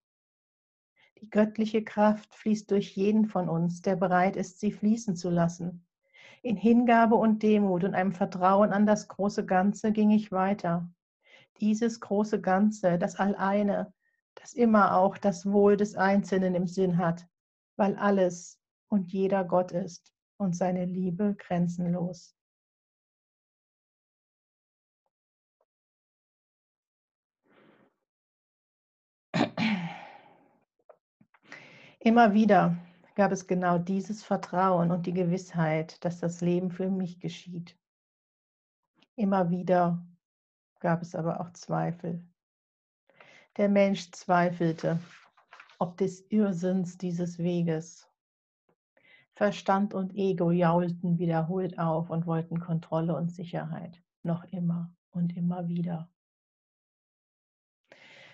Die 1.22 1.30
göttliche 1.30 1.84
Kraft 1.84 2.34
fließt 2.34 2.68
durch 2.72 2.96
jeden 2.96 3.26
von 3.26 3.48
uns, 3.48 3.80
der 3.80 3.94
bereit 3.94 4.34
ist, 4.34 4.58
sie 4.58 4.72
fließen 4.72 5.14
zu 5.14 5.30
lassen. 5.30 5.86
In 6.42 6.56
Hingabe 6.56 7.14
und 7.14 7.44
Demut 7.44 7.84
und 7.84 7.94
einem 7.94 8.10
Vertrauen 8.10 8.72
an 8.72 8.86
das 8.86 9.06
große 9.06 9.46
Ganze 9.46 9.92
ging 9.92 10.10
ich 10.10 10.32
weiter, 10.32 10.90
Dieses 11.60 12.00
große 12.00 12.40
Ganze, 12.40 12.98
das 12.98 13.20
Alleine, 13.20 13.94
das 14.34 14.52
immer 14.52 14.96
auch 14.96 15.16
das 15.16 15.46
Wohl 15.46 15.76
des 15.76 15.94
Einzelnen 15.94 16.56
im 16.56 16.66
Sinn 16.66 16.98
hat, 16.98 17.24
weil 17.76 17.94
alles 17.94 18.58
und 18.88 19.12
jeder 19.12 19.44
Gott 19.44 19.70
ist 19.70 20.12
und 20.38 20.56
seine 20.56 20.86
Liebe 20.86 21.36
grenzenlos. 21.38 22.34
Immer 32.04 32.34
wieder 32.34 32.76
gab 33.14 33.30
es 33.30 33.46
genau 33.46 33.78
dieses 33.78 34.24
Vertrauen 34.24 34.90
und 34.90 35.06
die 35.06 35.12
Gewissheit, 35.12 36.04
dass 36.04 36.18
das 36.18 36.40
Leben 36.40 36.72
für 36.72 36.90
mich 36.90 37.20
geschieht. 37.20 37.78
Immer 39.14 39.50
wieder 39.50 40.04
gab 40.80 41.00
es 41.02 41.14
aber 41.14 41.40
auch 41.40 41.52
Zweifel. 41.52 42.26
Der 43.56 43.68
Mensch 43.68 44.10
zweifelte, 44.10 44.98
ob 45.78 45.96
des 45.96 46.28
Irrsinns 46.28 46.98
dieses 46.98 47.38
Weges. 47.38 48.08
Verstand 49.34 49.94
und 49.94 50.12
Ego 50.16 50.50
jaulten 50.50 51.20
wiederholt 51.20 51.78
auf 51.78 52.10
und 52.10 52.26
wollten 52.26 52.58
Kontrolle 52.58 53.14
und 53.14 53.30
Sicherheit, 53.30 54.02
noch 54.24 54.42
immer 54.46 54.92
und 55.12 55.36
immer 55.36 55.68
wieder. 55.68 56.11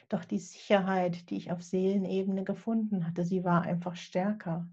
Doch 0.09 0.25
die 0.25 0.39
Sicherheit, 0.39 1.29
die 1.29 1.37
ich 1.37 1.53
auf 1.53 1.63
Seelenebene 1.63 2.45
gefunden 2.45 3.07
hatte, 3.07 3.25
sie 3.25 3.45
war 3.45 3.63
einfach 3.63 3.95
stärker. 3.95 4.67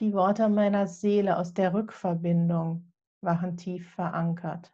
Die 0.00 0.14
Worte 0.14 0.48
meiner 0.48 0.86
Seele 0.86 1.36
aus 1.36 1.52
der 1.52 1.74
Rückverbindung 1.74 2.90
waren 3.20 3.56
tief 3.56 3.90
verankert. 3.90 4.72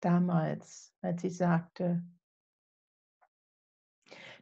Damals, 0.00 0.94
als 1.00 1.22
sie 1.22 1.30
sagte, 1.30 2.04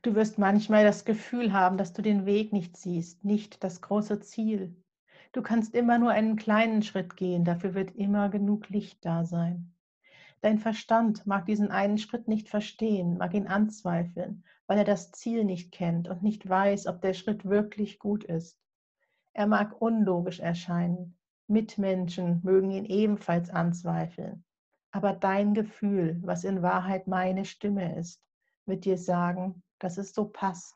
du 0.03 0.15
wirst 0.17 0.39
manchmal 0.39 0.85
das 0.85 1.05
Gefühl 1.05 1.53
haben, 1.53 1.79
dass 1.79 1.93
du 1.93 2.03
den 2.03 2.27
Weg 2.27 2.53
nicht 2.53 2.77
siehst, 2.77 3.25
nicht 3.25 3.63
das 3.63 3.81
große 3.81 4.21
Ziel. 4.21 4.77
Du 5.31 5.43
kannst 5.43 5.75
immer 5.75 5.99
nur 5.99 6.11
einen 6.11 6.37
kleinen 6.37 6.83
Schritt 6.83 7.17
gehen, 7.17 7.45
dafür 7.45 7.75
wird 7.75 7.93
immer 7.93 8.29
genug 8.29 8.69
Licht 8.69 9.05
da 9.05 9.25
sein. 9.25 9.72
Dein 10.43 10.59
Verstand 10.59 11.25
mag 11.25 11.47
diesen 11.47 11.71
einen 11.71 11.99
Schritt 11.99 12.27
nicht 12.27 12.49
verstehen, 12.49 13.17
mag 13.17 13.33
ihn 13.33 13.47
anzweifeln, 13.47 14.45
weil 14.67 14.77
er 14.77 14.85
das 14.85 15.13
Ziel 15.13 15.45
nicht 15.45 15.71
kennt 15.71 16.09
und 16.09 16.25
nicht 16.25 16.49
weiß, 16.49 16.89
ob 16.89 17.01
der 17.01 17.15
Schritt 17.15 17.45
wirklich 17.45 18.01
gut 18.01 18.25
ist. 18.25 18.59
Er 19.35 19.47
mag 19.47 19.81
unlogisch 19.81 20.41
erscheinen. 20.41 21.17
Mitmenschen 21.47 22.41
mögen 22.43 22.73
ihn 22.73 22.87
ebenfalls 22.87 23.51
anzweifeln. 23.51 24.45
Aber 24.91 25.13
dein 25.13 25.55
Gefühl, 25.55 26.19
was 26.23 26.43
in 26.43 26.61
Wahrheit 26.61 27.07
meine 27.07 27.45
Stimme 27.45 27.97
ist, 27.97 28.21
wird 28.67 28.85
dir 28.85 28.99
sagen, 28.99 29.63
dass 29.79 29.97
es 29.97 30.13
so 30.13 30.25
passt, 30.25 30.75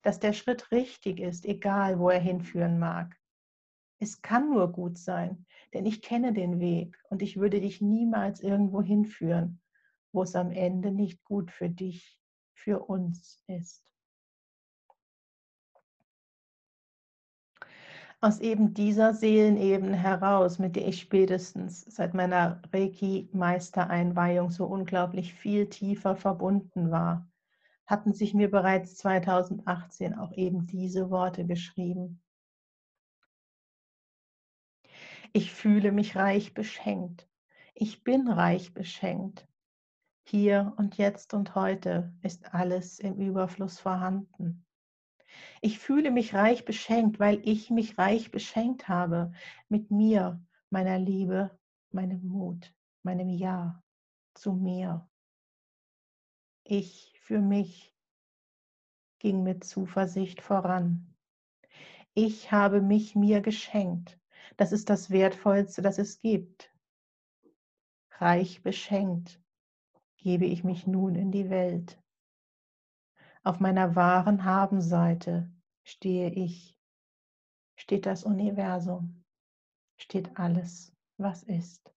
dass 0.00 0.18
der 0.18 0.32
Schritt 0.32 0.72
richtig 0.72 1.20
ist, 1.20 1.44
egal 1.44 1.98
wo 1.98 2.08
er 2.08 2.20
hinführen 2.20 2.78
mag. 2.78 3.14
Es 3.98 4.22
kann 4.22 4.50
nur 4.50 4.72
gut 4.72 4.98
sein, 4.98 5.46
denn 5.72 5.86
ich 5.86 6.02
kenne 6.02 6.32
den 6.32 6.60
Weg 6.60 6.98
und 7.10 7.22
ich 7.22 7.38
würde 7.38 7.60
dich 7.60 7.80
niemals 7.80 8.40
irgendwo 8.40 8.82
hinführen, 8.82 9.60
wo 10.12 10.22
es 10.22 10.34
am 10.34 10.50
Ende 10.50 10.90
nicht 10.90 11.24
gut 11.24 11.50
für 11.50 11.68
dich, 11.68 12.18
für 12.52 12.80
uns 12.80 13.42
ist. 13.46 13.84
Aus 18.20 18.40
eben 18.40 18.72
dieser 18.72 19.12
Seelenebene 19.12 19.96
heraus, 19.96 20.58
mit 20.58 20.76
der 20.76 20.88
ich 20.88 20.98
spätestens 20.98 21.82
seit 21.82 22.14
meiner 22.14 22.62
Reiki-Meistereinweihung 22.72 24.50
so 24.50 24.64
unglaublich 24.64 25.34
viel 25.34 25.68
tiefer 25.68 26.16
verbunden 26.16 26.90
war, 26.90 27.28
hatten 27.86 28.14
sich 28.14 28.32
mir 28.32 28.50
bereits 28.50 28.96
2018 28.96 30.14
auch 30.14 30.32
eben 30.32 30.66
diese 30.66 31.10
Worte 31.10 31.44
geschrieben. 31.44 32.22
Ich 35.36 35.52
fühle 35.52 35.90
mich 35.90 36.14
reich 36.14 36.54
beschenkt. 36.54 37.28
Ich 37.74 38.04
bin 38.04 38.28
reich 38.28 38.72
beschenkt. 38.72 39.48
Hier 40.22 40.72
und 40.76 40.96
jetzt 40.96 41.34
und 41.34 41.56
heute 41.56 42.14
ist 42.22 42.54
alles 42.54 43.00
im 43.00 43.16
Überfluss 43.16 43.80
vorhanden. 43.80 44.64
Ich 45.60 45.80
fühle 45.80 46.12
mich 46.12 46.34
reich 46.34 46.64
beschenkt, 46.64 47.18
weil 47.18 47.40
ich 47.48 47.68
mich 47.70 47.98
reich 47.98 48.30
beschenkt 48.30 48.86
habe 48.86 49.32
mit 49.68 49.90
mir, 49.90 50.40
meiner 50.70 51.00
Liebe, 51.00 51.58
meinem 51.90 52.24
Mut, 52.28 52.72
meinem 53.02 53.28
Ja 53.28 53.82
zu 54.34 54.52
mir. 54.52 55.10
Ich 56.62 57.18
für 57.18 57.40
mich 57.40 57.92
ging 59.18 59.42
mit 59.42 59.64
Zuversicht 59.64 60.40
voran. 60.40 61.12
Ich 62.14 62.52
habe 62.52 62.80
mich 62.80 63.16
mir 63.16 63.40
geschenkt 63.40 64.16
das 64.56 64.72
ist 64.72 64.90
das 64.90 65.10
Wertvollste, 65.10 65.82
das 65.82 65.98
es 65.98 66.20
gibt. 66.20 66.72
Reich 68.12 68.62
beschenkt 68.62 69.40
gebe 70.16 70.46
ich 70.46 70.64
mich 70.64 70.86
nun 70.86 71.16
in 71.16 71.30
die 71.30 71.50
Welt. 71.50 72.00
Auf 73.42 73.60
meiner 73.60 73.94
wahren 73.94 74.44
Habenseite 74.44 75.50
stehe 75.82 76.30
ich, 76.30 76.74
steht 77.76 78.06
das 78.06 78.24
Universum, 78.24 79.22
steht 79.98 80.38
alles, 80.38 80.96
was 81.18 81.42
ist. 81.42 81.94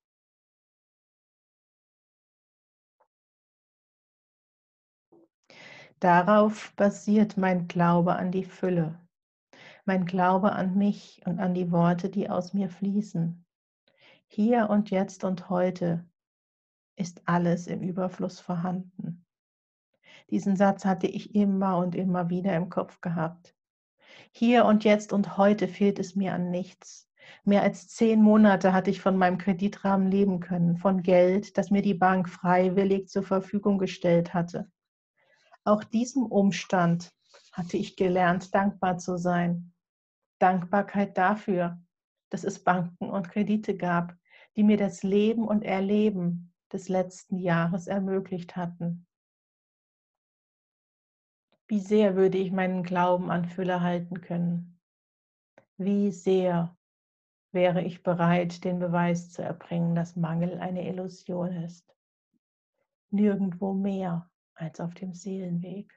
Darauf 6.00 6.76
basiert 6.76 7.38
mein 7.38 7.68
Glaube 7.68 8.18
an 8.18 8.32
die 8.32 8.44
Fülle, 8.44 9.00
mein 9.88 10.06
Glaube 10.06 10.52
an 10.52 10.78
mich 10.78 11.22
und 11.26 11.40
an 11.40 11.54
die 11.54 11.72
Worte, 11.72 12.10
die 12.10 12.30
aus 12.30 12.54
mir 12.54 12.70
fließen. 12.70 13.46
Hier 14.28 14.70
und 14.70 14.90
jetzt 14.92 15.24
und 15.24 15.50
heute 15.50 16.06
ist 16.98 17.22
alles 17.26 17.68
im 17.68 17.82
Überfluss 17.82 18.40
vorhanden. 18.42 19.26
Diesen 20.30 20.58
Satz 20.58 20.84
hatte 20.84 21.08
ich 21.08 21.34
immer 21.34 21.78
und 21.78 21.96
immer 21.96 22.30
wieder 22.30 22.54
im 22.56 22.70
Kopf 22.70 23.00
gehabt. 23.00 23.56
Hier 24.32 24.66
und 24.66 24.84
jetzt 24.84 25.14
und 25.14 25.38
heute 25.38 25.70
fehlt 25.70 26.00
es 26.00 26.16
mir 26.16 26.34
an 26.34 26.52
nichts. 26.52 27.10
Mehr 27.46 27.64
als 27.64 27.88
zehn 27.88 28.22
Monate 28.22 28.74
hatte 28.74 28.90
ich 28.90 29.00
von 29.00 29.18
meinem 29.18 29.38
Kreditrahmen 29.38 30.12
leben 30.12 30.42
können, 30.42 30.76
von 30.76 31.02
Geld, 31.02 31.58
das 31.58 31.72
mir 31.72 31.82
die 31.82 31.94
Bank 31.94 32.28
freiwillig 32.28 33.08
zur 33.08 33.24
Verfügung 33.24 33.78
gestellt 33.78 34.34
hatte. 34.34 34.70
Auch 35.64 35.84
diesem 35.84 36.26
Umstand 36.26 37.14
hatte 37.54 37.78
ich 37.78 37.96
gelernt, 37.96 38.54
dankbar 38.54 38.98
zu 38.98 39.18
sein. 39.18 39.74
Dankbarkeit 40.40 41.18
dafür, 41.18 41.82
dass 42.30 42.44
es 42.44 42.64
Banken 42.64 43.10
und 43.10 43.30
Kredite 43.30 43.76
gab, 43.76 44.16
die 44.56 44.64
mir 44.64 44.78
das 44.78 45.04
Leben 45.04 45.48
und 45.48 45.64
Erleben 45.64 46.54
des 46.72 46.90
letzten 46.90 47.38
Jahres 47.38 47.88
ermöglicht 47.88 48.56
hatten. 48.56 49.08
Wie 51.68 51.80
sehr 51.80 52.16
würde 52.16 52.38
ich 52.38 52.52
meinen 52.52 52.84
Glauben 52.84 53.30
an 53.30 53.46
Fülle 53.46 53.82
halten 53.82 54.22
können? 54.22 54.80
Wie 55.78 56.12
sehr 56.12 56.76
wäre 57.52 57.84
ich 57.84 58.04
bereit, 58.04 58.64
den 58.64 58.80
Beweis 58.80 59.32
zu 59.32 59.44
erbringen, 59.44 59.96
dass 59.96 60.16
Mangel 60.16 60.60
eine 60.60 60.88
Illusion 60.88 61.52
ist? 61.52 61.96
Nirgendwo 63.10 63.74
mehr 63.74 64.30
als 64.54 64.80
auf 64.80 64.94
dem 64.94 65.14
Seelenweg. 65.14 65.94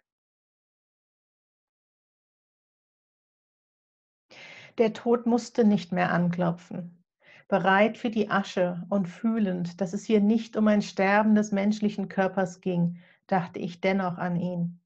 Der 4.81 4.95
Tod 4.95 5.27
musste 5.27 5.65
nicht 5.65 5.93
mehr 5.93 6.11
anklopfen. 6.11 7.05
Bereit 7.49 7.99
für 7.99 8.09
die 8.09 8.31
Asche 8.31 8.83
und 8.89 9.09
fühlend, 9.09 9.79
dass 9.79 9.93
es 9.93 10.05
hier 10.05 10.23
nicht 10.23 10.57
um 10.57 10.67
ein 10.69 10.81
Sterben 10.81 11.35
des 11.35 11.53
menschlichen 11.53 12.09
Körpers 12.09 12.63
ging, 12.63 12.99
dachte 13.27 13.59
ich 13.59 13.83
dennoch 13.83 14.17
an 14.17 14.37
ihn. 14.37 14.81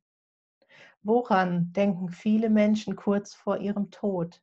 Woran 1.04 1.72
denken 1.74 2.08
viele 2.08 2.50
Menschen 2.50 2.96
kurz 2.96 3.34
vor 3.34 3.58
ihrem 3.58 3.92
Tod? 3.92 4.42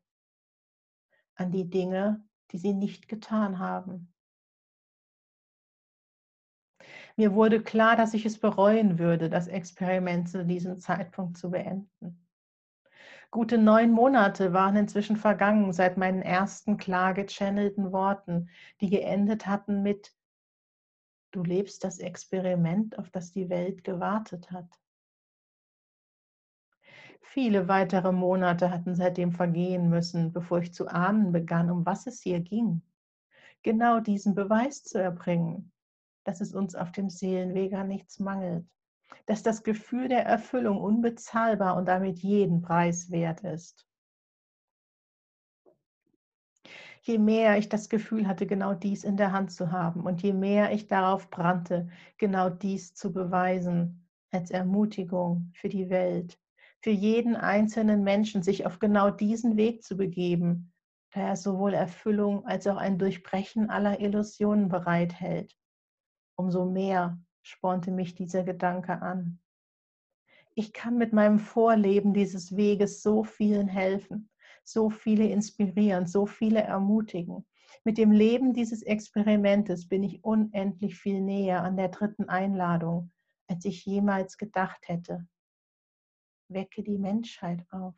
An 1.36 1.52
die 1.52 1.70
Dinge, 1.70 2.24
die 2.52 2.58
sie 2.58 2.74
nicht 2.74 3.10
getan 3.10 3.60
haben. 3.60 4.14
Mir 7.18 7.34
wurde 7.34 7.62
klar, 7.62 7.98
dass 7.98 8.14
ich 8.14 8.26
es 8.26 8.40
bereuen 8.40 9.00
würde, 9.00 9.30
das 9.30 9.50
Experiment 9.50 10.30
zu 10.30 10.46
diesem 10.46 10.80
Zeitpunkt 10.80 11.38
zu 11.38 11.52
beenden. 11.52 12.26
Gute 13.32 13.58
neun 13.58 13.92
Monate 13.92 14.52
waren 14.52 14.76
inzwischen 14.76 15.16
vergangen 15.16 15.72
seit 15.72 15.96
meinen 15.98 16.22
ersten 16.22 16.76
klar 16.76 17.14
gechannelten 17.14 17.94
Worten, 17.94 18.50
die 18.82 18.90
geendet 18.90 19.48
hatten 19.48 19.82
mit 19.84 20.14
Du 21.32 21.42
lebst 21.42 21.86
das 21.86 22.00
Experiment, 22.00 23.00
auf 23.00 23.10
das 23.10 23.32
die 23.32 23.50
Welt 23.50 23.86
gewartet 23.86 24.52
hat. 24.52 24.68
Viele 27.22 27.70
weitere 27.70 28.12
Monate 28.12 28.70
hatten 28.70 28.96
seitdem 28.96 29.32
vergehen 29.32 29.90
müssen, 29.90 30.34
bevor 30.34 30.60
ich 30.60 30.74
zu 30.74 30.90
ahnen 30.90 31.32
begann, 31.32 31.72
um 31.72 31.86
was 31.86 32.08
es 32.08 32.22
hier 32.22 32.42
ging. 32.42 32.82
Genau 33.64 34.02
diesen 34.02 34.36
Beweis 34.36 34.84
zu 34.84 34.98
erbringen. 34.98 35.72
dass 36.24 36.42
es 36.42 36.54
uns 36.54 36.76
auf 36.76 36.92
dem 36.92 37.10
Seelenweg 37.10 37.74
an 37.74 37.88
nichts 37.88 38.20
mangelt, 38.20 38.68
dass 39.26 39.44
das 39.44 39.64
Gefühl 39.64 40.08
der 40.08 40.26
Erfüllung 40.26 40.80
unbezahlbar 40.80 41.76
und 41.78 41.88
damit 41.88 42.20
jeden 42.20 42.62
Preis 42.62 43.12
wert 43.12 43.42
ist. 43.42 43.88
Je 47.04 47.18
mehr 47.18 47.58
ich 47.58 47.68
das 47.68 47.90
Gefühl 47.90 48.28
hatte, 48.28 48.46
genau 48.46 48.76
dies 48.76 49.04
in 49.04 49.18
der 49.18 49.32
Hand 49.32 49.52
zu 49.52 49.72
haben 49.72 50.02
und 50.02 50.22
je 50.22 50.34
mehr 50.34 50.72
ich 50.72 50.88
darauf 50.88 51.32
brannte, 51.32 51.90
genau 52.18 52.50
dies 52.50 52.94
zu 52.94 53.12
beweisen, 53.12 54.08
als 54.32 54.52
Ermutigung 54.52 55.52
für 55.56 55.68
die 55.68 55.90
Welt, 55.90 56.40
für 56.82 56.92
jeden 56.92 57.36
einzelnen 57.36 58.04
Menschen, 58.04 58.44
sich 58.44 58.66
auf 58.66 58.80
genau 58.80 59.10
diesen 59.10 59.58
Weg 59.58 59.84
zu 59.84 59.98
begeben, 59.98 60.74
da 61.12 61.22
er 61.22 61.36
sowohl 61.36 61.74
Erfüllung 61.74 62.46
als 62.46 62.68
auch 62.68 62.78
ein 62.78 62.98
Durchbrechen 63.00 63.70
aller 63.70 64.00
Illusionen 64.00 64.70
bereithält. 64.70 65.58
Umso 66.36 66.66
mehr 66.66 67.20
spornte 67.42 67.92
mich 67.92 68.16
dieser 68.16 68.44
Gedanke 68.44 69.02
an. 69.02 69.40
Ich 70.54 70.74
kann 70.74 70.98
mit 70.98 71.14
meinem 71.14 71.40
Vorleben 71.40 72.14
dieses 72.14 72.56
Weges 72.56 73.02
so 73.02 73.24
vielen 73.24 73.68
helfen, 73.68 74.30
so 74.64 74.90
viele 74.90 75.28
inspirieren, 75.28 76.08
so 76.08 76.26
viele 76.26 76.62
ermutigen. 76.62 77.46
Mit 77.84 77.98
dem 77.98 78.12
Leben 78.12 78.54
dieses 78.54 78.84
Experimentes 78.84 79.88
bin 79.88 80.04
ich 80.04 80.24
unendlich 80.24 80.98
viel 80.98 81.22
näher 81.22 81.64
an 81.64 81.78
der 81.78 81.90
dritten 81.90 82.30
Einladung, 82.30 83.12
als 83.48 83.66
ich 83.66 83.86
jemals 83.86 84.38
gedacht 84.38 84.88
hätte. 84.88 85.28
Wecke 86.50 86.84
die 86.84 86.98
Menschheit 86.98 87.66
auf. 87.72 87.96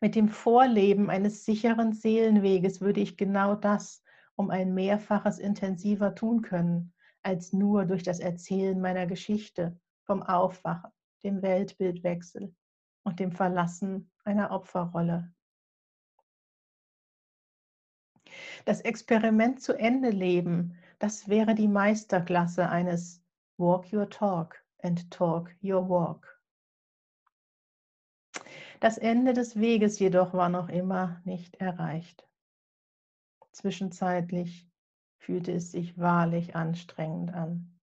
Mit 0.00 0.14
dem 0.14 0.28
Vorleben 0.28 1.08
eines 1.08 1.44
sicheren 1.44 1.92
Seelenweges 1.92 2.80
würde 2.80 3.00
ich 3.00 3.16
genau 3.16 3.54
das 3.54 4.02
um 4.34 4.50
ein 4.50 4.74
Mehrfaches 4.74 5.38
intensiver 5.38 6.14
tun 6.14 6.42
können, 6.42 6.92
als 7.28 7.52
nur 7.52 7.84
durch 7.84 8.02
das 8.02 8.20
Erzählen 8.20 8.80
meiner 8.80 9.06
Geschichte 9.06 9.78
vom 10.04 10.22
Aufwachen, 10.22 10.90
dem 11.22 11.42
Weltbildwechsel 11.42 12.56
und 13.02 13.20
dem 13.20 13.32
Verlassen 13.32 14.10
einer 14.24 14.50
Opferrolle. 14.50 15.30
Das 18.64 18.80
Experiment 18.80 19.60
zu 19.60 19.74
Ende 19.74 20.08
leben, 20.08 20.78
das 20.98 21.28
wäre 21.28 21.54
die 21.54 21.68
Meisterklasse 21.68 22.70
eines 22.70 23.22
Walk 23.58 23.92
Your 23.92 24.08
Talk 24.08 24.64
and 24.82 25.10
Talk 25.10 25.54
Your 25.62 25.86
Walk. 25.86 26.42
Das 28.80 28.96
Ende 28.96 29.34
des 29.34 29.60
Weges 29.60 29.98
jedoch 29.98 30.32
war 30.32 30.48
noch 30.48 30.70
immer 30.70 31.20
nicht 31.26 31.56
erreicht. 31.56 32.26
Zwischenzeitlich 33.52 34.67
fühlte 35.28 35.52
es 35.52 35.72
sich 35.72 35.98
wahrlich 35.98 36.56
anstrengend 36.56 37.34
an. 37.34 37.78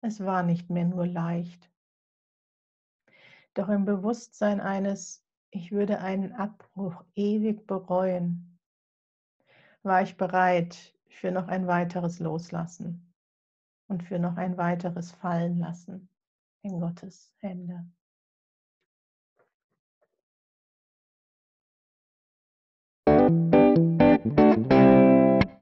Es 0.00 0.24
war 0.24 0.42
nicht 0.42 0.68
mehr 0.68 0.84
nur 0.84 1.06
leicht. 1.06 1.70
Doch 3.54 3.68
im 3.68 3.84
Bewusstsein 3.84 4.60
eines, 4.60 5.24
ich 5.50 5.70
würde 5.70 6.00
einen 6.00 6.32
Abbruch 6.32 7.04
ewig 7.14 7.68
bereuen, 7.68 8.58
war 9.84 10.02
ich 10.02 10.16
bereit 10.16 10.92
für 11.08 11.30
noch 11.30 11.46
ein 11.46 11.68
weiteres 11.68 12.18
Loslassen 12.18 13.14
und 13.86 14.02
für 14.02 14.18
noch 14.18 14.36
ein 14.36 14.56
weiteres 14.56 15.12
Fallen 15.12 15.58
lassen 15.58 16.08
in 16.62 16.80
Gottes 16.80 17.32
Hände. 17.38 17.86